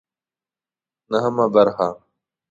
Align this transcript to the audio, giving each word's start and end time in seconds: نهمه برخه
نهمه 1.11 1.45
برخه 1.55 1.87